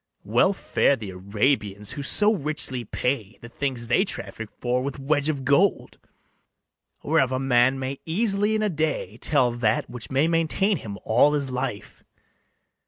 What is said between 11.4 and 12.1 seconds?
life.